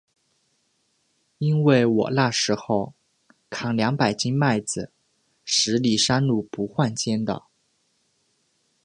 [1.37, 2.95] 因为我那时候，
[3.51, 4.91] 扛两百斤麦子，
[5.45, 7.43] 十里山路不换肩的。